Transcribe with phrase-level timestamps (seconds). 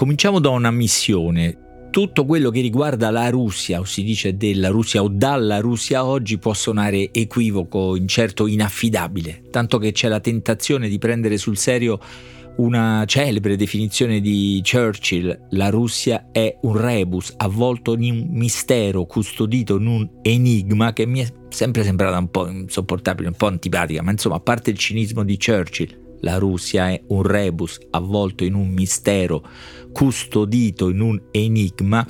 [0.00, 1.88] Cominciamo da una missione.
[1.90, 6.38] Tutto quello che riguarda la Russia, o si dice della Russia o dalla Russia oggi,
[6.38, 12.00] può suonare equivoco, incerto, inaffidabile, tanto che c'è la tentazione di prendere sul serio
[12.56, 19.76] una celebre definizione di Churchill, la Russia è un rebus avvolto in un mistero, custodito
[19.76, 24.12] in un enigma che mi è sempre sembrata un po' insopportabile, un po' antipatica, ma
[24.12, 28.68] insomma a parte il cinismo di Churchill, la Russia è un rebus avvolto in un
[28.68, 29.42] mistero,
[29.92, 32.06] custodito in un enigma.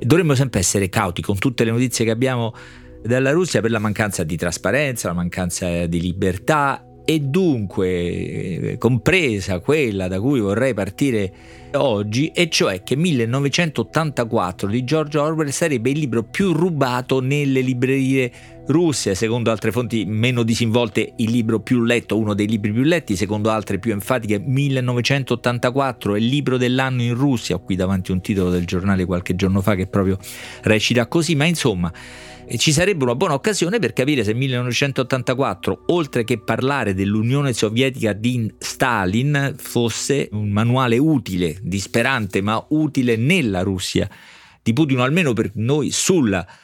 [0.00, 2.54] Dovremmo sempre essere cauti con tutte le notizie che abbiamo
[3.02, 9.60] dalla Russia per la mancanza di trasparenza, la mancanza di libertà e dunque eh, compresa
[9.60, 11.32] quella da cui vorrei partire
[11.72, 18.30] oggi, e cioè che 1984 di George Orwell sarebbe il libro più rubato nelle librerie
[18.66, 23.16] russe, secondo altre fonti meno disinvolte il libro più letto, uno dei libri più letti,
[23.16, 28.20] secondo altre più enfatiche 1984 è il libro dell'anno in Russia, ho qui davanti un
[28.20, 30.16] titolo del giornale qualche giorno fa che proprio
[30.62, 31.92] recita così, ma insomma
[32.46, 38.12] e ci sarebbe una buona occasione per capire se 1984, oltre che parlare dell'Unione Sovietica
[38.12, 44.08] di Stalin, fosse un manuale utile, disperante, ma utile nella Russia
[44.62, 46.63] di Putin, almeno per noi sulla Russia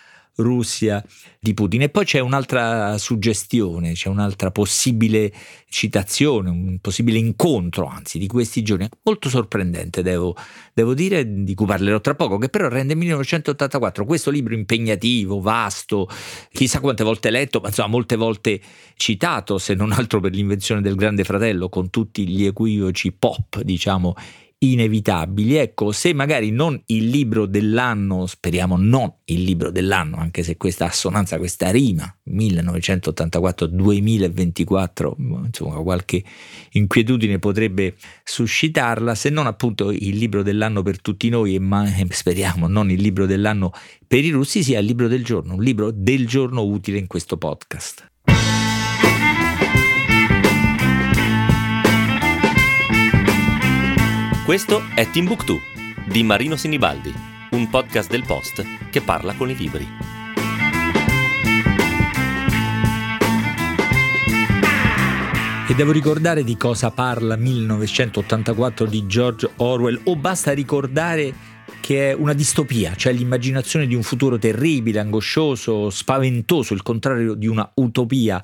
[1.39, 1.83] di Putin.
[1.83, 5.33] E poi c'è un'altra suggestione, c'è un'altra possibile
[5.69, 10.37] citazione, un possibile incontro, anzi, di questi giorni, molto sorprendente, devo,
[10.75, 16.09] devo dire, di cui parlerò tra poco, che però rende 1984 questo libro impegnativo, vasto,
[16.53, 18.61] chissà quante volte letto, ma insomma molte volte
[18.97, 24.15] citato, se non altro per l'invenzione del Grande Fratello, con tutti gli equivoci pop, diciamo,
[24.63, 25.57] inevitabili.
[25.57, 30.87] Ecco, se magari non il libro dell'anno, speriamo non il libro dell'anno, anche se questa
[30.87, 35.13] assonanza, questa rima 1984-2024,
[35.47, 36.25] insomma, qualche
[36.73, 37.95] inquietudine potrebbe
[38.25, 43.25] suscitarla, se non appunto il libro dell'anno per tutti noi ma, speriamo non il libro
[43.27, 43.73] dell'anno
[44.07, 47.39] per i russi, sia il libro del giorno, un libro del giorno utile in questo
[47.39, 48.09] podcast.
[54.51, 55.61] Questo è Timbuktu
[56.07, 57.15] di Marino Sinibaldi,
[57.53, 59.87] un podcast del Post che parla con i libri.
[65.69, 71.33] E devo ricordare di cosa parla 1984 di George Orwell o basta ricordare
[71.81, 77.47] che è una distopia, cioè l'immaginazione di un futuro terribile, angoscioso, spaventoso, il contrario di
[77.47, 78.43] una utopia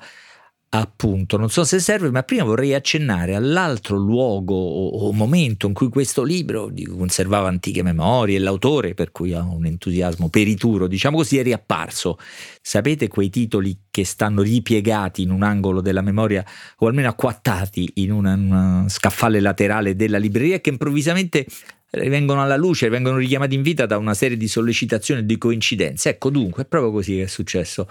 [0.69, 5.73] Appunto, non so se serve, ma prima vorrei accennare all'altro luogo o, o momento in
[5.73, 11.15] cui questo libro conservava antiche memorie e l'autore, per cui ha un entusiasmo perituro, diciamo
[11.15, 12.19] così, è riapparso.
[12.61, 16.45] Sapete quei titoli che stanno ripiegati in un angolo della memoria
[16.79, 21.45] o almeno acquattati in una, una scaffale laterale della libreria che improvvisamente
[21.91, 26.09] vengono alla luce, vengono richiamati in vita da una serie di sollecitazioni e di coincidenze.
[26.09, 27.87] Ecco dunque, è proprio così che è successo.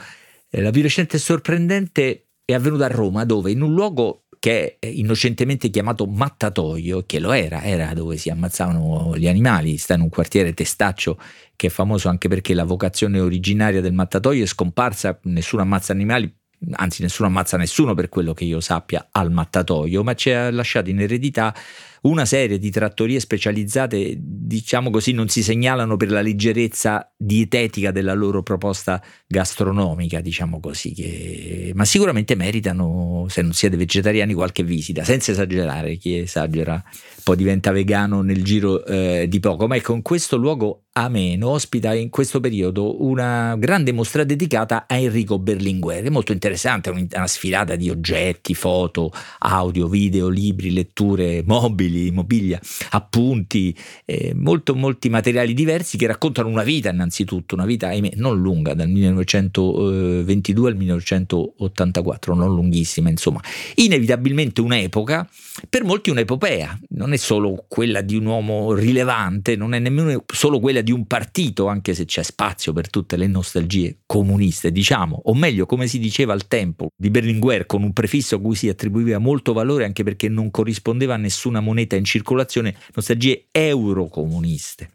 [0.51, 4.77] Eh, la più recente e sorprendente è avvenuta a Roma, dove in un luogo che
[4.79, 10.03] è innocentemente chiamato mattatoio, che lo era, era dove si ammazzavano gli animali, sta in
[10.03, 11.19] un quartiere testaccio
[11.57, 16.33] che è famoso anche perché la vocazione originaria del mattatoio è scomparsa, nessuno ammazza animali,
[16.73, 20.91] anzi nessuno ammazza nessuno per quello che io sappia al mattatoio, ma ci ha lasciato
[20.91, 21.55] in eredità
[22.03, 28.15] una serie di trattorie specializzate, diciamo così, non si segnalano per la leggerezza dietetica della
[28.15, 35.03] loro proposta gastronomica, diciamo così, che, ma sicuramente meritano, se non siete vegetariani, qualche visita,
[35.03, 36.83] senza esagerare, chi esagera
[37.25, 41.95] poi diventa vegano nel giro eh, di poco, ma ecco, in questo luogo ameno ospita
[41.95, 47.77] in questo periodo una grande mostra dedicata a Enrico Berlinguer, è molto interessante, una sfilata
[47.77, 55.55] di oggetti, foto, audio, video, libri, letture, mobili, mobili, mobilia, appunti, eh, molto, molti materiali
[55.55, 62.35] diversi che raccontano una vita innanzitutto, una vita ahimè, non lunga, dal 1922 al 1984,
[62.35, 63.41] non lunghissima, insomma,
[63.77, 65.29] inevitabilmente un'epoca,
[65.69, 70.61] per molti un'epopea, non è solo quella di un uomo rilevante, non è nemmeno solo
[70.61, 75.35] quella di un partito, anche se c'è spazio per tutte le nostalgie comuniste, diciamo, o
[75.35, 79.19] meglio, come si diceva al tempo di Berlinguer, con un prefisso a cui si attribuiva
[79.19, 84.91] molto valore anche perché non corrispondeva a nessuna moneta in circolazione nostalgie eurocomuniste.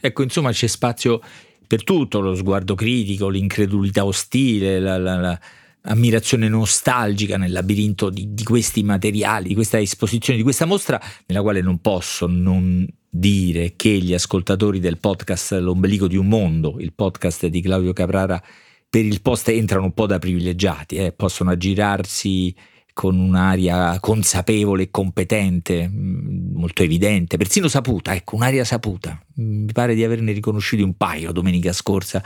[0.00, 1.20] Ecco, insomma, c'è spazio
[1.66, 5.40] per tutto, lo sguardo critico, l'incredulità ostile, la, la, la
[5.86, 11.42] ammirazione nostalgica nel labirinto di, di, questi materiali, di questa esposizione, di questa mostra, nella
[11.42, 16.92] quale non posso non dire che gli ascoltatori del podcast L'ombelico di un mondo, il
[16.92, 18.42] podcast di Claudio Caprara,
[18.88, 22.54] per il post entrano un po' da privilegiati, eh, possono aggirarsi
[22.92, 29.20] con un'aria consapevole e competente, mm, molto evidente, persino saputa, ecco, un'aria saputa.
[29.34, 32.22] Mi pare di averne riconosciuti un paio domenica scorsa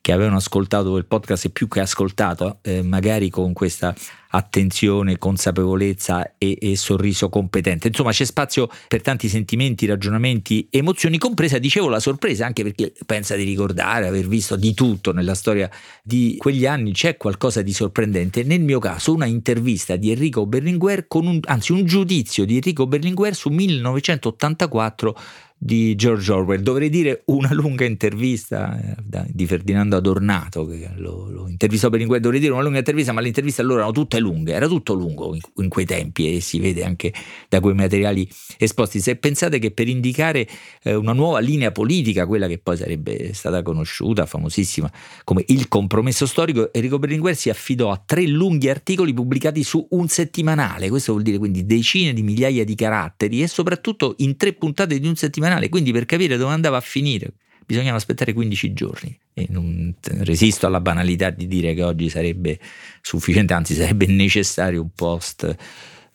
[0.00, 3.94] che avevano ascoltato il podcast e più che ascoltato, eh, magari con questa
[4.30, 7.88] attenzione, consapevolezza e, e, sorriso competente.
[7.88, 13.34] Insomma, c'è spazio per tanti sentimenti, ragionamenti, emozioni, compresa, dicevo, la sorpresa, anche perché pensa
[13.36, 15.70] di ricordare, aver visto di tutto nella storia
[16.02, 18.42] di quegli anni, c'è qualcosa di sorprendente.
[18.42, 22.86] Nel mio caso, una intervista di Enrico Berlinguer, con un, anzi un giudizio di Enrico
[22.86, 25.16] Berlinguer su 1984
[25.62, 26.62] di George Orwell.
[26.62, 32.22] Dovrei dire una lunga intervista eh, di Ferdinando Adornato, che lo, lo intervistò per inglese,
[32.22, 35.34] dovrei dire una lunga intervista, ma le interviste allora erano tutte lunghe, era tutto lungo
[35.34, 37.12] in, in, quei tempi e si vede anche
[37.48, 38.28] da quei materiali
[38.58, 39.00] esposti.
[39.00, 40.46] Se pensate che per indicare
[40.82, 44.90] eh, una nuova linea politica, quella che poi sarebbe stata conosciuta, famosissima,
[45.24, 50.06] come il compromesso storico, Enrico Berlinguer si affidò a tre lunghi articoli pubblicati su un
[50.08, 54.98] settimanale, questo vuol dire quindi decine di migliaia di caratteri e soprattutto in tre puntate
[55.00, 55.68] di un settimanale.
[55.68, 57.32] Quindi per capire dove andava a finire
[57.70, 62.58] bisognava aspettare 15 giorni e non resisto alla banalità di dire che oggi sarebbe
[63.00, 65.56] sufficiente, anzi sarebbe necessario un post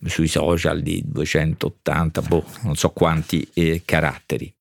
[0.03, 4.53] sui social di 280, boh, non so quanti eh, caratteri.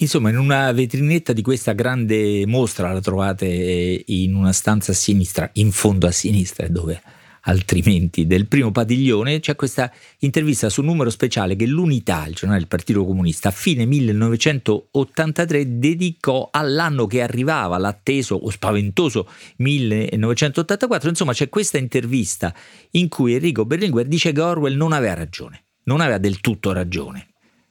[0.00, 5.50] Insomma, in una vetrinetta di questa grande mostra la trovate in una stanza a sinistra,
[5.54, 7.02] in fondo a sinistra, dove
[7.48, 9.90] altrimenti del primo padiglione, c'è questa
[10.20, 15.78] intervista su un numero speciale che l'Unità, il giornale del Partito Comunista, a fine 1983
[15.78, 21.08] dedicò all'anno che arrivava, l'atteso o spaventoso 1984.
[21.08, 22.54] Insomma, c'è questa intervista
[22.92, 27.28] in cui Enrico Berlinguer dice che Orwell non aveva ragione, non aveva del tutto ragione.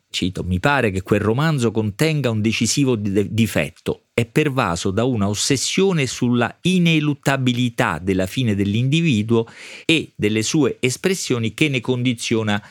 [0.09, 6.07] Cito, mi pare che quel romanzo contenga un decisivo difetto, è pervaso da una ossessione
[6.07, 9.45] sulla ineluttabilità della fine dell'individuo
[9.85, 12.61] e delle sue espressioni che ne condiziona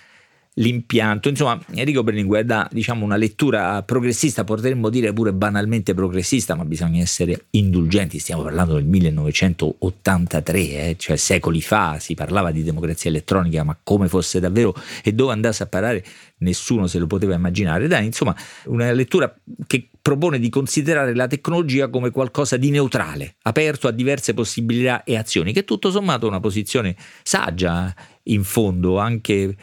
[0.58, 1.29] l'impianto.
[1.29, 7.00] Insomma, Enrico Berlinguer dà diciamo, una lettura progressista, potremmo dire pure banalmente progressista, ma bisogna
[7.00, 8.19] essere indulgenti.
[8.19, 14.08] Stiamo parlando del 1983, eh, cioè secoli fa, si parlava di democrazia elettronica, ma come
[14.08, 16.05] fosse davvero e dove andasse a parare
[16.38, 17.87] nessuno se lo poteva immaginare.
[17.87, 19.35] Dai, insomma, una lettura
[19.67, 25.17] che propone di considerare la tecnologia come qualcosa di neutrale, aperto a diverse possibilità e
[25.17, 27.93] azioni, che tutto sommato è una posizione saggia
[28.25, 29.55] in fondo, anche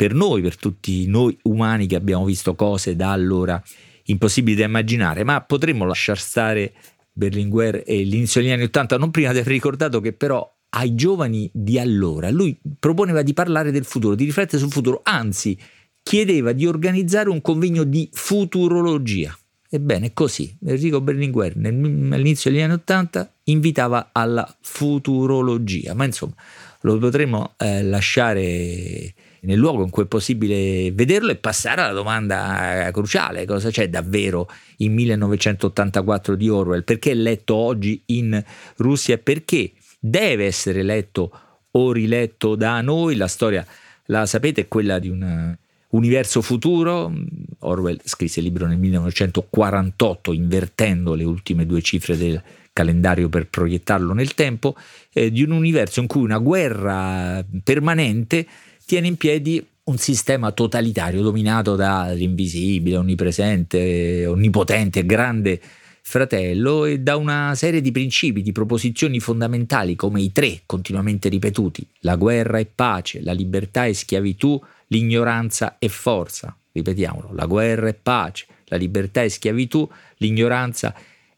[0.00, 3.62] per noi, per tutti noi umani che abbiamo visto cose da allora
[4.04, 6.72] impossibili da immaginare, ma potremmo lasciar stare
[7.12, 11.50] Berlinguer e l'inizio degli anni Ottanta, non prima di aver ricordato che però ai giovani
[11.52, 15.58] di allora lui proponeva di parlare del futuro, di riflettere sul futuro, anzi
[16.02, 19.38] chiedeva di organizzare un convegno di futurologia.
[19.68, 26.32] Ebbene, così Enrico Berlinguer all'inizio degli anni Ottanta invitava alla futurologia, ma insomma
[26.80, 32.90] lo potremmo eh, lasciare nel luogo in cui è possibile vederlo e passare alla domanda
[32.92, 34.48] cruciale, cosa c'è davvero
[34.78, 38.42] in 1984 di Orwell, perché è letto oggi in
[38.76, 39.14] Russia?
[39.14, 41.30] E perché deve essere letto
[41.70, 43.66] o riletto da noi, la storia
[44.06, 45.56] la sapete è quella di un
[45.90, 47.12] universo futuro,
[47.60, 54.12] Orwell scrisse il libro nel 1948 invertendo le ultime due cifre del calendario per proiettarlo
[54.12, 54.76] nel tempo,
[55.12, 58.46] eh, di un universo in cui una guerra permanente
[58.90, 65.60] tiene in piedi un sistema totalitario dominato dall'invisibile, onnipresente, onnipotente, grande
[66.02, 71.86] fratello e da una serie di principi, di proposizioni fondamentali come i tre continuamente ripetuti,
[72.00, 76.52] la guerra e pace, la libertà e schiavitù, l'ignoranza e forza.
[76.72, 80.92] Ripetiamolo, la guerra e pace, la libertà e schiavitù, l'ignoranza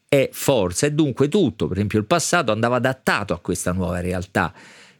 [0.07, 4.51] è forza e dunque tutto, per esempio il passato andava adattato a questa nuova realtà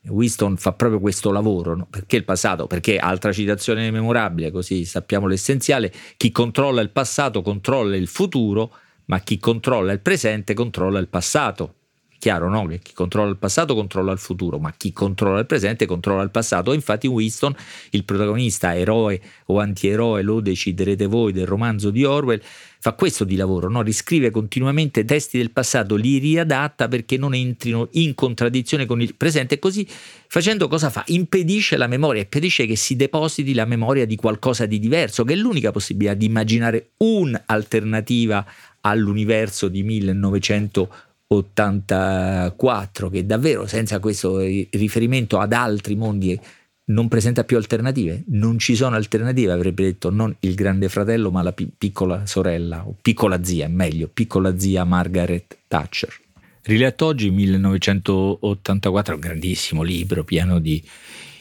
[0.05, 1.87] Winston fa proprio questo lavoro, no?
[1.89, 2.67] perché il passato?
[2.67, 8.73] Perché altra citazione memorabile, così sappiamo l'essenziale, chi controlla il passato controlla il futuro,
[9.05, 11.75] ma chi controlla il presente controlla il passato.
[12.23, 12.65] Chiaro, no?
[12.67, 16.31] Che chi controlla il passato controlla il futuro, ma chi controlla il presente controlla il
[16.31, 16.71] passato.
[16.71, 17.53] Infatti Winston,
[17.89, 22.41] il protagonista, eroe o antieroe, lo deciderete voi del romanzo di Orwell,
[22.83, 23.81] fa questo di lavoro, no?
[23.81, 29.55] riscrive continuamente testi del passato, li riadatta perché non entrino in contraddizione con il presente
[29.55, 29.87] e così
[30.27, 31.01] facendo cosa fa?
[31.07, 35.37] Impedisce la memoria, impedisce che si depositi la memoria di qualcosa di diverso, che è
[35.37, 38.45] l'unica possibilità di immaginare un'alternativa
[38.81, 40.89] all'universo di 1900
[41.25, 46.37] 84, che davvero senza questo riferimento ad altri mondi
[46.85, 51.41] non presenta più alternative, non ci sono alternative, avrebbe detto non il grande fratello ma
[51.41, 56.21] la pi- piccola sorella o piccola zia, meglio, piccola zia Margaret Thatcher.
[56.63, 60.81] Riletto oggi 1984, un grandissimo libro pieno di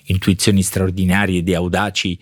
[0.07, 2.19] intuizioni straordinarie di audaci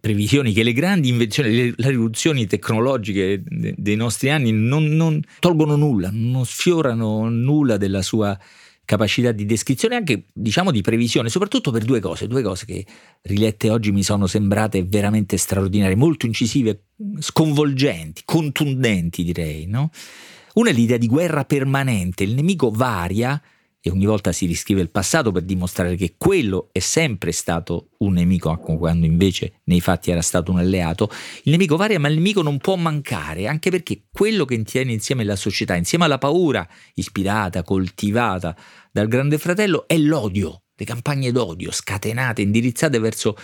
[0.00, 5.76] previsioni che le grandi invenzioni, le, le rivoluzioni tecnologiche dei nostri anni non, non tolgono
[5.76, 8.36] nulla, non sfiorano nulla della sua
[8.90, 12.84] capacità di descrizione, anche diciamo di previsione, soprattutto per due cose, due cose che
[13.22, 16.86] rilette oggi mi sono sembrate veramente straordinarie, molto incisive,
[17.20, 19.66] sconvolgenti, contundenti direi.
[19.66, 19.90] No?
[20.54, 23.40] Una è l'idea di guerra permanente, il nemico varia
[23.82, 28.12] e ogni volta si riscrive il passato per dimostrare che quello è sempre stato un
[28.12, 31.08] nemico, quando invece nei fatti era stato un alleato.
[31.44, 35.24] Il nemico varia, ma il nemico non può mancare, anche perché quello che tiene insieme
[35.24, 38.54] la società, insieme alla paura ispirata, coltivata
[38.92, 43.34] dal grande fratello, è l'odio, le campagne d'odio scatenate, indirizzate verso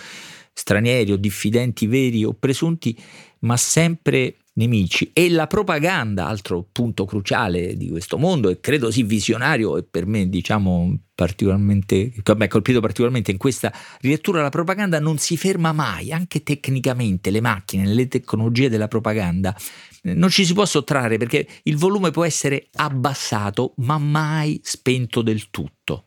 [0.53, 2.95] stranieri o diffidenti veri o presunti,
[3.39, 9.03] ma sempre nemici e la propaganda, altro punto cruciale di questo mondo e credo sì
[9.03, 14.49] visionario e per me diciamo particolarmente, che mi ha colpito particolarmente in questa rilettura, la
[14.49, 19.55] propaganda non si ferma mai, anche tecnicamente le macchine, le tecnologie della propaganda
[20.03, 25.49] non ci si può sottrarre perché il volume può essere abbassato ma mai spento del
[25.49, 26.05] tutto.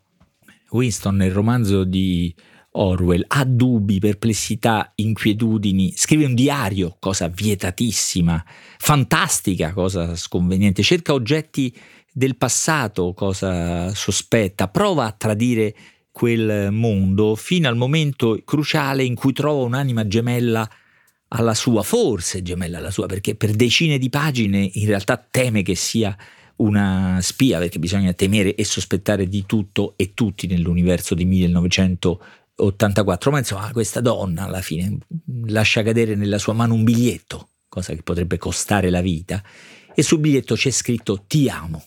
[0.70, 2.34] Winston nel romanzo di
[2.72, 8.44] Orwell ha dubbi, perplessità, inquietudini, scrive un diario, cosa vietatissima,
[8.78, 11.76] fantastica, cosa sconveniente, cerca oggetti
[12.12, 15.74] del passato, cosa sospetta, prova a tradire
[16.12, 20.68] quel mondo fino al momento cruciale in cui trova un'anima gemella
[21.28, 25.74] alla sua, forse gemella alla sua, perché per decine di pagine in realtà teme che
[25.74, 26.16] sia
[26.56, 32.22] una spia, perché bisogna temere e sospettare di tutto e tutti nell'universo di 1900
[32.62, 34.98] 84, ma insomma questa donna alla fine
[35.46, 39.42] lascia cadere nella sua mano un biglietto, cosa che potrebbe costare la vita,
[39.94, 41.84] e sul biglietto c'è scritto ti amo.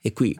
[0.00, 0.36] E qui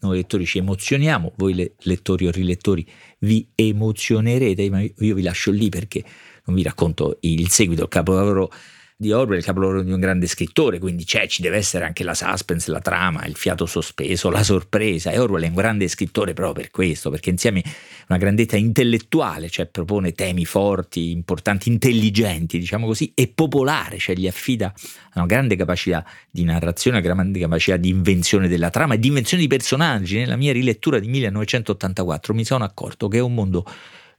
[0.00, 2.86] noi lettori ci emozioniamo, voi le, lettori o rilettori
[3.20, 6.04] vi emozionerete, ma io vi lascio lì perché
[6.44, 8.50] non vi racconto il seguito, il capolavoro
[9.00, 12.12] di Orwell, il capolavoro di un grande scrittore, quindi c'è, ci deve essere anche la
[12.12, 15.10] suspense, la trama, il fiato sospeso, la sorpresa.
[15.10, 17.64] E Orwell è un grande scrittore proprio per questo, perché insieme
[18.08, 24.26] una grandezza intellettuale, cioè propone temi forti, importanti, intelligenti, diciamo così, e popolare, cioè gli
[24.26, 24.70] affida
[25.14, 29.42] una grande capacità di narrazione, una grande capacità di invenzione della trama e di invenzione
[29.42, 30.18] di personaggi.
[30.18, 33.64] Nella mia rilettura di 1984 mi sono accorto che è un mondo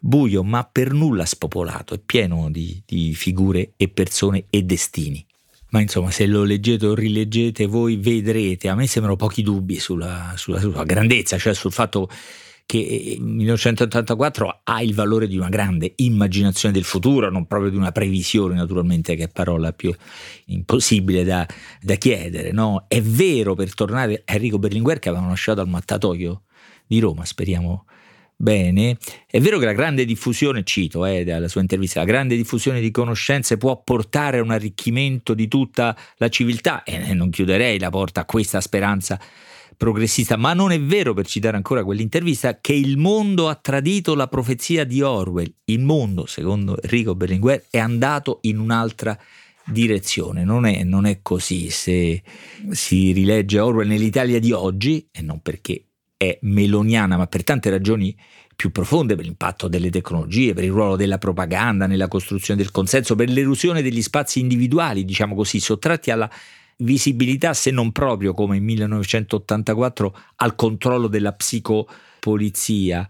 [0.04, 5.24] buio ma per nulla spopolato, è pieno di, di figure e persone e destini.
[5.70, 8.68] Ma insomma, se lo leggete o rileggete, voi vedrete.
[8.68, 12.10] A me sembrano pochi dubbi sulla, sulla, sulla grandezza, cioè sul fatto
[12.66, 17.92] che 1984 ha il valore di una grande immaginazione del futuro, non proprio di una
[17.92, 19.96] previsione, naturalmente, che è parola più
[20.48, 21.48] impossibile da,
[21.82, 22.52] da chiedere.
[22.52, 22.86] No?
[22.90, 26.44] È vero, per tornare a Enrico Berlinguer, che avevano lasciato al mattatoio
[26.86, 27.86] di Roma, speriamo
[28.42, 28.98] bene.
[29.28, 32.92] È vero che la grande diffusione, cito eh, dalla sua intervista, la grande diffusione di
[32.92, 38.22] conoscenze può portare a un arricchimento di tutta la civiltà e non chiuderei la porta
[38.22, 39.20] a questa speranza
[39.78, 44.28] progressista, ma non è vero, per citare ancora quell'intervista, che il mondo ha tradito la
[44.28, 45.52] profezia di Orwell.
[45.66, 49.18] Il mondo, secondo Enrico Berlinguer, è andato in un'altra
[49.66, 50.44] direzione.
[50.44, 51.72] Non è, non è così.
[51.72, 52.22] Se
[52.70, 55.86] si rilegge Orwell nell'Italia di oggi, e non perché
[56.22, 58.16] è meloniana, ma per tante ragioni
[58.56, 63.16] più profonde, per l'impatto delle tecnologie, per il ruolo della propaganda nella costruzione del consenso,
[63.16, 66.30] per l'erusione degli spazi individuali, diciamo così, sottratti alla
[66.78, 73.10] visibilità, se non proprio come in 1984, al controllo della psicopolizia.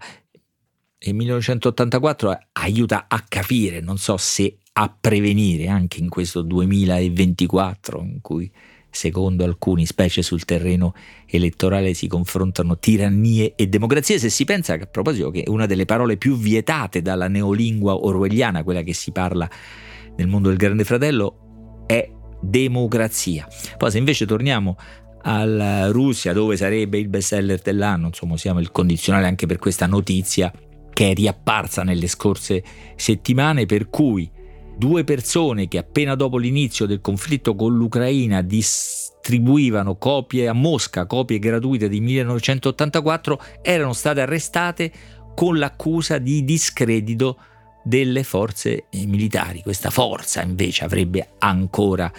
[0.97, 8.21] E 1984 aiuta a capire, non so se a prevenire anche in questo 2024 in
[8.21, 8.49] cui
[8.91, 10.93] secondo alcuni, specie sul terreno
[11.25, 14.19] elettorale, si confrontano tirannie e democrazie.
[14.19, 18.83] Se si pensa a proposito che una delle parole più vietate dalla neolingua orwelliana, quella
[18.83, 19.49] che si parla
[20.17, 22.09] nel mondo del Grande Fratello, è
[22.41, 23.47] democrazia.
[23.77, 24.77] Poi se invece torniamo
[25.23, 30.51] alla Russia, dove sarebbe il bestseller dell'anno, insomma, siamo il condizionale anche per questa notizia
[30.93, 32.63] che è riapparsa nelle scorse
[32.95, 34.29] settimane, per cui
[34.81, 41.37] due persone che appena dopo l'inizio del conflitto con l'Ucraina distribuivano copie a Mosca, copie
[41.37, 44.91] gratuite di 1984, erano state arrestate
[45.35, 47.37] con l'accusa di discredito
[47.83, 49.61] delle forze militari.
[49.61, 52.11] Questa forza invece avrebbe ancora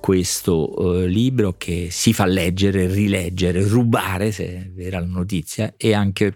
[0.00, 5.92] questo eh, libro che si fa leggere, rileggere, rubare, se è vera la notizia, e
[5.92, 6.32] anche